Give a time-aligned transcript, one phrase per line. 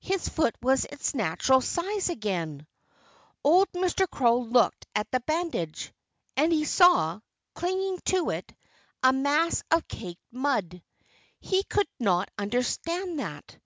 [0.00, 2.66] His foot was its natural size again!
[3.42, 4.06] Old Mr.
[4.06, 5.94] Crow looked at the bandage.
[6.36, 7.20] And he saw,
[7.54, 8.54] clinging to it,
[9.02, 10.82] a mass of caked mud.
[11.40, 13.56] He could not understand that.